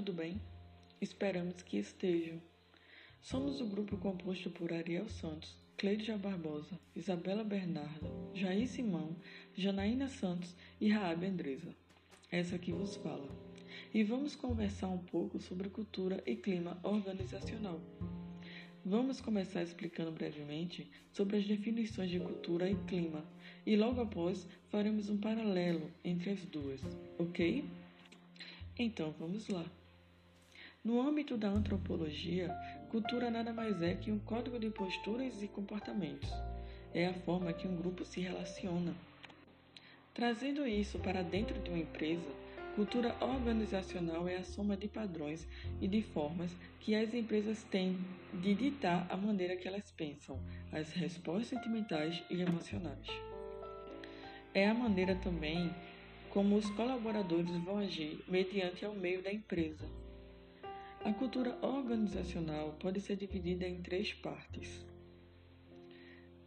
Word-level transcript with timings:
tudo 0.00 0.14
bem? 0.14 0.40
Esperamos 0.98 1.62
que 1.62 1.76
estejam. 1.76 2.40
Somos 3.20 3.60
o 3.60 3.66
grupo 3.66 3.98
composto 3.98 4.48
por 4.48 4.72
Ariel 4.72 5.06
Santos, 5.10 5.54
Cleidia 5.76 6.16
Barbosa, 6.16 6.80
Isabela 6.96 7.44
Bernarda, 7.44 8.10
Jair 8.32 8.66
Simão, 8.66 9.14
Janaína 9.54 10.08
Santos 10.08 10.56
e 10.80 10.88
Raab 10.88 11.26
Andresa. 11.26 11.76
Essa 12.30 12.58
que 12.58 12.72
vos 12.72 12.96
fala. 12.96 13.28
E 13.92 14.02
vamos 14.02 14.34
conversar 14.34 14.88
um 14.88 15.04
pouco 15.04 15.38
sobre 15.38 15.68
cultura 15.68 16.22
e 16.24 16.34
clima 16.34 16.80
organizacional. 16.82 17.78
Vamos 18.82 19.20
começar 19.20 19.62
explicando 19.62 20.12
brevemente 20.12 20.90
sobre 21.12 21.36
as 21.36 21.46
definições 21.46 22.08
de 22.08 22.18
cultura 22.18 22.70
e 22.70 22.74
clima, 22.86 23.22
e 23.66 23.76
logo 23.76 24.00
após 24.00 24.48
faremos 24.70 25.10
um 25.10 25.18
paralelo 25.18 25.90
entre 26.02 26.30
as 26.30 26.42
duas, 26.46 26.80
ok? 27.18 27.62
Então 28.78 29.14
vamos 29.18 29.46
lá. 29.48 29.70
No 30.82 30.98
âmbito 30.98 31.36
da 31.36 31.46
antropologia, 31.46 32.48
cultura 32.90 33.30
nada 33.30 33.52
mais 33.52 33.82
é 33.82 33.94
que 33.94 34.10
um 34.10 34.18
código 34.18 34.58
de 34.58 34.70
posturas 34.70 35.42
e 35.42 35.46
comportamentos. 35.46 36.30
É 36.94 37.06
a 37.06 37.12
forma 37.12 37.52
que 37.52 37.68
um 37.68 37.76
grupo 37.76 38.02
se 38.02 38.22
relaciona. 38.22 38.94
Trazendo 40.14 40.66
isso 40.66 40.98
para 40.98 41.22
dentro 41.22 41.60
de 41.60 41.68
uma 41.68 41.78
empresa, 41.78 42.26
cultura 42.74 43.14
organizacional 43.20 44.26
é 44.26 44.38
a 44.38 44.42
soma 44.42 44.74
de 44.74 44.88
padrões 44.88 45.46
e 45.82 45.86
de 45.86 46.00
formas 46.00 46.56
que 46.80 46.94
as 46.94 47.12
empresas 47.12 47.62
têm 47.64 47.98
de 48.32 48.54
ditar 48.54 49.06
a 49.10 49.18
maneira 49.18 49.56
que 49.56 49.68
elas 49.68 49.92
pensam, 49.92 50.40
as 50.72 50.92
respostas 50.92 51.48
sentimentais 51.48 52.24
e 52.30 52.40
emocionais. 52.40 53.06
É 54.54 54.66
a 54.66 54.72
maneira 54.72 55.14
também 55.16 55.70
como 56.30 56.56
os 56.56 56.70
colaboradores 56.70 57.54
vão 57.64 57.76
agir 57.76 58.24
mediante 58.26 58.82
ao 58.82 58.94
meio 58.94 59.22
da 59.22 59.30
empresa. 59.30 59.86
A 61.04 61.12
cultura 61.12 61.58
organizacional 61.62 62.76
pode 62.80 63.00
ser 63.00 63.16
dividida 63.16 63.66
em 63.66 63.82
três 63.82 64.12
partes: 64.12 64.86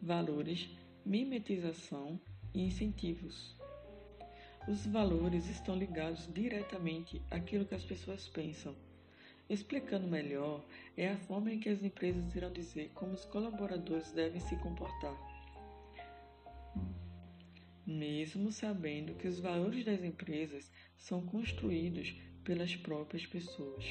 valores, 0.00 0.68
mimetização 1.04 2.20
e 2.52 2.62
incentivos. 2.62 3.56
Os 4.68 4.86
valores 4.86 5.48
estão 5.48 5.76
ligados 5.76 6.28
diretamente 6.32 7.20
àquilo 7.30 7.64
que 7.64 7.74
as 7.74 7.84
pessoas 7.84 8.28
pensam. 8.28 8.74
Explicando 9.48 10.06
melhor, 10.06 10.64
é 10.96 11.10
a 11.10 11.18
forma 11.18 11.52
em 11.52 11.60
que 11.60 11.68
as 11.68 11.82
empresas 11.82 12.34
irão 12.34 12.52
dizer 12.52 12.90
como 12.94 13.12
os 13.12 13.24
colaboradores 13.26 14.12
devem 14.12 14.40
se 14.40 14.56
comportar 14.56 15.14
mesmo 17.86 18.50
sabendo 18.50 19.14
que 19.14 19.28
os 19.28 19.38
valores 19.38 19.84
das 19.84 20.02
empresas 20.02 20.70
são 20.96 21.24
construídos 21.26 22.14
pelas 22.42 22.74
próprias 22.76 23.26
pessoas. 23.26 23.84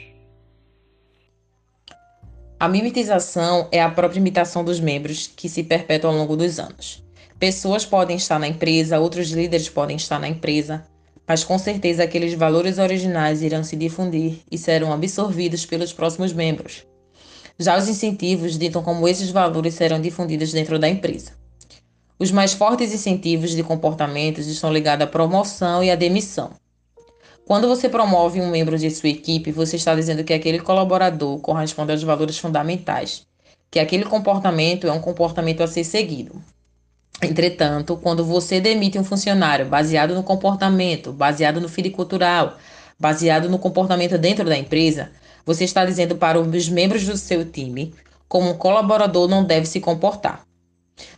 A 2.63 2.69
mimetização 2.69 3.67
é 3.73 3.81
a 3.81 3.89
própria 3.89 4.21
imitação 4.21 4.63
dos 4.63 4.79
membros 4.79 5.29
que 5.35 5.49
se 5.49 5.65
perpetua 5.65 6.09
ao 6.09 6.15
longo 6.15 6.37
dos 6.37 6.59
anos. 6.59 7.03
Pessoas 7.37 7.85
podem 7.85 8.15
estar 8.15 8.39
na 8.39 8.47
empresa, 8.47 9.01
outros 9.01 9.31
líderes 9.31 9.67
podem 9.67 9.97
estar 9.97 10.17
na 10.17 10.29
empresa, 10.29 10.81
mas 11.27 11.43
com 11.43 11.59
certeza 11.59 12.05
aqueles 12.05 12.33
valores 12.35 12.77
originais 12.77 13.41
irão 13.41 13.65
se 13.65 13.75
difundir 13.75 14.37
e 14.49 14.57
serão 14.57 14.93
absorvidos 14.93 15.65
pelos 15.65 15.91
próximos 15.91 16.31
membros. 16.31 16.85
Já 17.59 17.77
os 17.77 17.89
incentivos 17.89 18.57
ditam 18.57 18.81
como 18.81 19.09
esses 19.09 19.29
valores 19.29 19.73
serão 19.73 19.99
difundidos 19.99 20.53
dentro 20.53 20.79
da 20.79 20.87
empresa. 20.87 21.31
Os 22.17 22.31
mais 22.31 22.53
fortes 22.53 22.93
incentivos 22.93 23.51
de 23.51 23.61
comportamentos 23.61 24.47
estão 24.47 24.71
ligados 24.71 25.05
à 25.05 25.09
promoção 25.09 25.83
e 25.83 25.91
à 25.91 25.95
demissão. 25.95 26.51
Quando 27.45 27.67
você 27.67 27.89
promove 27.89 28.39
um 28.39 28.49
membro 28.49 28.77
de 28.77 28.89
sua 28.89 29.09
equipe, 29.09 29.51
você 29.51 29.75
está 29.75 29.93
dizendo 29.93 30.23
que 30.23 30.33
aquele 30.33 30.59
colaborador 30.59 31.39
corresponde 31.39 31.91
aos 31.91 32.01
valores 32.01 32.37
fundamentais, 32.37 33.23
que 33.69 33.79
aquele 33.79 34.05
comportamento 34.05 34.87
é 34.87 34.91
um 34.93 35.01
comportamento 35.01 35.61
a 35.61 35.67
ser 35.67 35.83
seguido. 35.83 36.41
Entretanto, 37.21 37.97
quando 37.97 38.23
você 38.23 38.61
demite 38.61 38.97
um 38.97 39.03
funcionário 39.03 39.65
baseado 39.65 40.15
no 40.15 40.23
comportamento, 40.23 41.11
baseado 41.11 41.59
no 41.59 41.67
filho 41.67 41.91
cultural, 41.91 42.57
baseado 42.97 43.49
no 43.49 43.59
comportamento 43.59 44.17
dentro 44.17 44.45
da 44.45 44.57
empresa, 44.57 45.11
você 45.45 45.65
está 45.65 45.85
dizendo 45.85 46.15
para 46.15 46.39
os 46.39 46.69
membros 46.69 47.05
do 47.05 47.17
seu 47.17 47.43
time 47.43 47.93
como 48.27 48.51
um 48.51 48.57
colaborador 48.57 49.27
não 49.27 49.43
deve 49.43 49.65
se 49.65 49.81
comportar. 49.81 50.43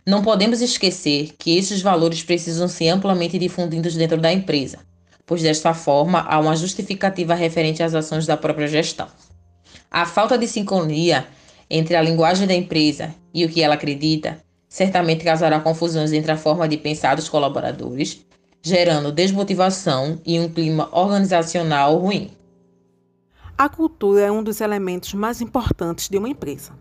Não 0.04 0.22
podemos 0.22 0.60
esquecer 0.60 1.34
que 1.38 1.56
esses 1.56 1.80
valores 1.82 2.24
precisam 2.24 2.66
ser 2.66 2.88
amplamente 2.88 3.38
difundidos 3.38 3.94
dentro 3.94 4.20
da 4.20 4.32
empresa, 4.32 4.80
pois 5.26 5.42
desta 5.42 5.74
forma 5.74 6.20
há 6.20 6.38
uma 6.38 6.56
justificativa 6.56 7.34
referente 7.34 7.82
às 7.82 7.94
ações 7.94 8.24
da 8.24 8.36
própria 8.36 8.68
gestão. 8.68 9.08
A 9.90 10.06
falta 10.06 10.38
de 10.38 10.46
sincronia 10.46 11.26
entre 11.68 11.96
a 11.96 12.02
linguagem 12.02 12.46
da 12.46 12.54
empresa 12.54 13.12
e 13.34 13.44
o 13.44 13.48
que 13.48 13.60
ela 13.60 13.74
acredita 13.74 14.40
certamente 14.68 15.24
causará 15.24 15.58
confusões 15.60 16.12
entre 16.12 16.30
a 16.30 16.36
forma 16.36 16.68
de 16.68 16.76
pensar 16.76 17.16
dos 17.16 17.28
colaboradores, 17.28 18.24
gerando 18.62 19.12
desmotivação 19.12 20.20
e 20.24 20.38
um 20.38 20.48
clima 20.48 20.88
organizacional 20.92 21.96
ruim. 21.98 22.30
A 23.58 23.68
cultura 23.68 24.20
é 24.20 24.30
um 24.30 24.42
dos 24.42 24.60
elementos 24.60 25.14
mais 25.14 25.40
importantes 25.40 26.08
de 26.08 26.18
uma 26.18 26.28
empresa. 26.28 26.72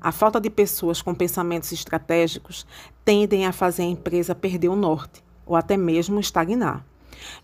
A 0.00 0.10
falta 0.10 0.40
de 0.40 0.48
pessoas 0.48 1.02
com 1.02 1.14
pensamentos 1.14 1.70
estratégicos 1.72 2.66
tendem 3.04 3.46
a 3.46 3.52
fazer 3.52 3.82
a 3.82 3.86
empresa 3.86 4.34
perder 4.34 4.68
o 4.68 4.76
norte 4.76 5.22
ou 5.44 5.54
até 5.54 5.76
mesmo 5.76 6.18
estagnar. 6.18 6.86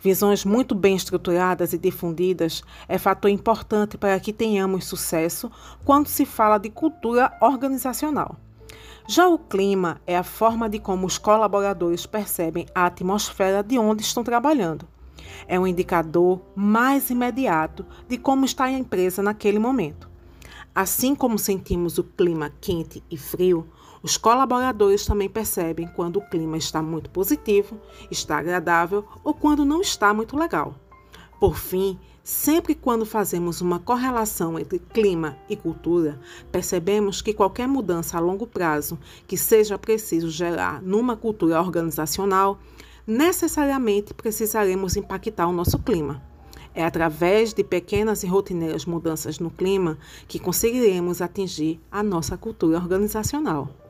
Visões 0.01 0.45
muito 0.45 0.75
bem 0.75 0.97
estruturadas 0.97 1.73
e 1.73 1.79
difundidas 1.79 2.63
é 2.89 2.99
fator 2.99 3.31
importante 3.31 3.97
para 3.97 4.19
que 4.21 4.33
tenhamos 4.33 4.85
sucesso 4.85 5.51
quando 5.85 6.09
se 6.09 6.25
fala 6.25 6.59
de 6.59 6.71
cultura 6.71 7.37
organizacional. 7.41 8.37
Já 9.07 9.27
o 9.27 9.39
clima 9.39 10.01
é 10.07 10.17
a 10.17 10.23
forma 10.23 10.69
de 10.69 10.79
como 10.79 11.07
os 11.07 11.19
colaboradores 11.19 12.07
percebem 12.07 12.67
a 12.75 12.87
atmosfera 12.87 13.63
de 13.63 13.79
onde 13.79 14.03
estão 14.03 14.23
trabalhando 14.23 14.87
é 15.47 15.59
um 15.59 15.67
indicador 15.67 16.41
mais 16.55 17.11
imediato 17.11 17.85
de 18.07 18.19
como 18.19 18.45
está 18.45 18.65
a 18.65 18.71
empresa 18.71 19.23
naquele 19.23 19.59
momento. 19.59 20.09
Assim 20.75 21.15
como 21.15 21.39
sentimos 21.39 21.99
o 21.99 22.05
clima 22.05 22.53
quente 22.61 23.03
e 23.11 23.17
frio, 23.17 23.67
os 24.03 24.17
colaboradores 24.17 25.05
também 25.05 25.29
percebem 25.29 25.89
quando 25.89 26.19
o 26.19 26.29
clima 26.29 26.57
está 26.57 26.83
muito 26.83 27.11
positivo, 27.11 27.81
está 28.11 28.39
agradável 28.39 29.05
ou 29.25 29.35
quando 29.35 29.65
não 29.65 29.81
está 29.81 30.15
muito 30.15 30.37
legal. 30.37 30.75
Por 31.41 31.57
fim, 31.57 31.99
sempre 32.25 32.75
quando 32.75 33.07
fazemos 33.07 33.61
uma 33.61 33.79
correlação 33.79 34.59
entre 34.59 34.79
clima 34.79 35.39
e 35.49 35.57
cultura, 35.57 36.21
percebemos 36.51 37.23
que 37.23 37.33
qualquer 37.33 37.69
mudança 37.69 38.17
a 38.17 38.21
longo 38.21 38.47
prazo 38.47 38.99
que 39.27 39.37
seja 39.37 39.79
preciso 39.79 40.29
gerar 40.31 40.83
numa 40.83 41.17
cultura 41.17 41.61
organizacional 41.61 42.59
necessariamente 43.07 44.13
precisaremos 44.13 44.97
impactar 44.97 45.47
o 45.47 45.53
nosso 45.53 45.79
clima. 45.79 46.23
É 46.75 46.85
através 46.85 47.55
de 47.55 47.65
pequenas 47.65 48.23
e 48.23 48.27
rotineiras 48.27 48.85
mudanças 48.85 49.39
no 49.39 49.51
clima 49.51 49.97
que 50.29 50.39
conseguiremos 50.39 51.23
atingir 51.23 51.81
a 51.91 52.03
nossa 52.03 52.37
cultura 52.37 52.77
organizacional. 52.77 53.88